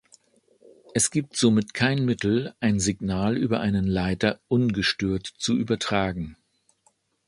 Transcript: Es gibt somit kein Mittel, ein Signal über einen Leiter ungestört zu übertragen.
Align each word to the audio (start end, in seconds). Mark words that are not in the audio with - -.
Es 0.95 1.11
gibt 1.11 1.37
somit 1.37 1.75
kein 1.75 2.05
Mittel, 2.05 2.55
ein 2.59 2.79
Signal 2.79 3.37
über 3.37 3.59
einen 3.59 3.85
Leiter 3.85 4.39
ungestört 4.47 5.27
zu 5.37 5.55
übertragen. 5.55 6.37